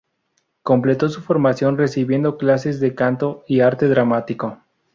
[0.63, 4.57] Completó su formación recibiendo clases de canto y arte dramático.